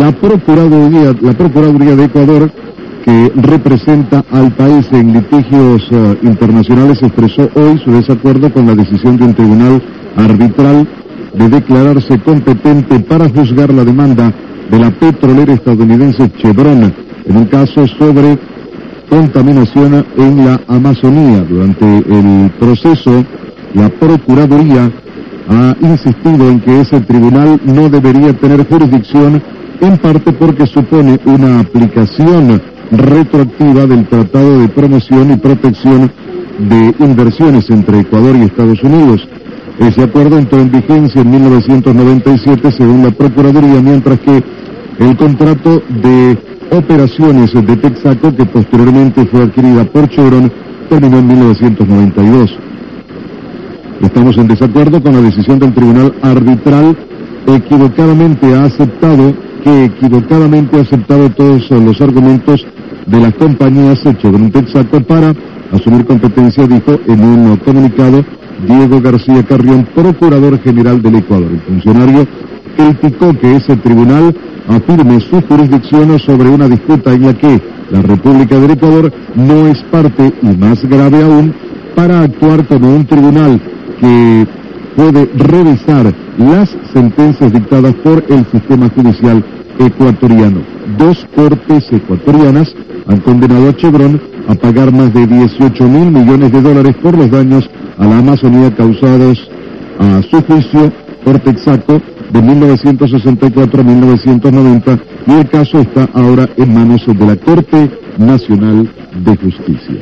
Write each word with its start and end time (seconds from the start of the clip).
La 0.00 0.10
Procuraduría, 0.10 1.14
la 1.22 1.32
Procuraduría 1.34 1.94
de 1.94 2.04
Ecuador, 2.06 2.50
que 3.04 3.32
representa 3.36 4.24
al 4.32 4.50
país 4.52 4.88
en 4.90 5.12
litigios 5.12 5.86
eh, 5.92 6.18
internacionales, 6.22 6.98
expresó 7.00 7.48
hoy 7.54 7.78
su 7.84 7.92
desacuerdo 7.92 8.52
con 8.52 8.66
la 8.66 8.74
decisión 8.74 9.16
de 9.16 9.24
un 9.26 9.34
tribunal 9.34 9.80
arbitral 10.16 10.88
de 11.32 11.48
declararse 11.48 12.18
competente 12.18 12.98
para 13.00 13.28
juzgar 13.28 13.72
la 13.72 13.84
demanda 13.84 14.34
de 14.68 14.78
la 14.80 14.90
petrolera 14.90 15.52
estadounidense 15.52 16.28
Chevron 16.38 16.92
en 17.26 17.36
un 17.36 17.44
caso 17.44 17.86
sobre 17.86 18.36
contaminación 19.08 20.04
en 20.16 20.44
la 20.44 20.60
Amazonía. 20.66 21.44
Durante 21.48 21.98
el 21.98 22.50
proceso, 22.58 23.24
la 23.74 23.88
Procuraduría 23.90 24.90
ha 25.48 25.76
insistido 25.80 26.48
en 26.48 26.60
que 26.60 26.80
ese 26.80 27.00
tribunal 27.02 27.60
no 27.64 27.88
debería 27.88 28.32
tener 28.32 28.66
jurisdicción, 28.66 29.42
en 29.80 29.98
parte 29.98 30.32
porque 30.32 30.66
supone 30.66 31.18
una 31.24 31.60
aplicación 31.60 32.60
retroactiva 32.90 33.86
del 33.86 34.06
Tratado 34.06 34.60
de 34.60 34.68
Promoción 34.68 35.32
y 35.32 35.36
Protección 35.36 36.10
de 36.58 36.94
Inversiones 37.00 37.68
entre 37.70 38.00
Ecuador 38.00 38.36
y 38.36 38.42
Estados 38.42 38.82
Unidos. 38.82 39.26
Ese 39.78 40.02
acuerdo 40.02 40.38
entró 40.38 40.60
en 40.60 40.70
vigencia 40.70 41.20
en 41.20 41.30
1997 41.30 42.72
según 42.72 43.02
la 43.02 43.10
Procuraduría, 43.10 43.80
mientras 43.80 44.20
que 44.20 44.42
el 44.98 45.16
contrato 45.16 45.82
de 46.02 46.38
operaciones 46.70 47.52
de 47.52 47.76
Texaco, 47.76 48.34
que 48.34 48.44
posteriormente 48.46 49.26
fue 49.26 49.42
adquirida 49.42 49.84
por 49.84 50.08
Chevron, 50.08 50.50
terminó 50.88 51.18
en 51.18 51.26
1992. 51.26 52.56
Estamos 54.00 54.36
en 54.36 54.48
desacuerdo 54.48 55.02
con 55.02 55.12
la 55.12 55.22
decisión 55.22 55.58
del 55.58 55.74
Tribunal 55.74 56.14
Arbitral, 56.22 56.96
equivocadamente 57.46 58.54
ha 58.54 58.64
aceptado, 58.64 59.34
que 59.64 59.84
equivocadamente 59.86 60.76
ha 60.76 60.82
aceptado 60.82 61.30
todos 61.30 61.70
los 61.70 62.00
argumentos 62.00 62.64
de 63.06 63.20
las 63.20 63.34
compañías 63.34 63.98
Chevron 64.20 64.50
Texaco 64.50 65.00
para 65.00 65.34
asumir 65.72 66.04
competencia, 66.04 66.66
dijo 66.66 67.00
en 67.06 67.24
un 67.24 67.56
comunicado 67.56 68.24
Diego 68.66 69.00
García 69.00 69.42
Carrión, 69.42 69.88
Procurador 69.94 70.60
General 70.60 71.00
del 71.02 71.16
Ecuador. 71.16 71.50
El 71.50 71.60
funcionario 71.60 72.26
criticó 72.76 73.32
que 73.38 73.56
ese 73.56 73.76
tribunal 73.76 74.34
afirme 74.68 75.20
su 75.20 75.40
jurisdicción 75.42 76.18
sobre 76.18 76.48
una 76.50 76.68
disputa 76.68 77.12
en 77.12 77.22
la 77.26 77.34
que 77.34 77.60
la 77.90 78.02
República 78.02 78.58
del 78.58 78.72
Ecuador 78.72 79.12
no 79.34 79.68
es 79.68 79.82
parte, 79.84 80.32
y 80.42 80.56
más 80.56 80.84
grave 80.84 81.22
aún, 81.22 81.54
para 81.94 82.20
actuar 82.20 82.66
como 82.66 82.94
un 82.94 83.06
tribunal 83.06 83.60
que 84.00 84.46
puede 84.96 85.26
revisar 85.36 86.12
las 86.38 86.76
sentencias 86.92 87.52
dictadas 87.52 87.94
por 87.96 88.24
el 88.28 88.46
sistema 88.50 88.88
judicial 88.90 89.44
ecuatoriano. 89.78 90.60
Dos 90.98 91.26
cortes 91.34 91.84
ecuatorianas 91.90 92.74
han 93.06 93.20
condenado 93.20 93.68
a 93.68 93.76
Chevron 93.76 94.20
a 94.48 94.54
pagar 94.54 94.92
más 94.92 95.12
de 95.12 95.26
18 95.26 95.84
mil 95.88 96.10
millones 96.10 96.52
de 96.52 96.60
dólares 96.60 96.96
por 97.02 97.16
los 97.16 97.30
daños 97.30 97.68
a 97.98 98.06
la 98.06 98.18
Amazonía 98.18 98.74
causados 98.74 99.38
a 99.98 100.22
su 100.22 100.42
juicio 100.42 100.92
por 101.24 101.38
Texaco 101.40 102.00
de 102.32 102.42
1964 102.42 103.80
a 103.80 103.84
1990 103.84 104.98
y 105.26 105.32
el 105.32 105.48
caso 105.48 105.80
está 105.80 106.08
ahora 106.12 106.48
en 106.56 106.74
manos 106.74 107.04
de 107.06 107.26
la 107.26 107.36
Corte 107.36 107.90
Nacional 108.18 108.90
de 109.24 109.36
Justicia. 109.36 109.92